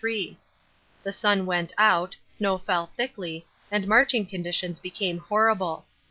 The 1.03 1.11
sun 1.11 1.45
went 1.45 1.73
out, 1.77 2.17
snow 2.23 2.57
fell 2.57 2.87
thickly, 2.87 3.45
and 3.69 3.87
marching 3.87 4.25
conditions 4.25 4.79
became 4.79 5.19
horrible. 5.19 5.85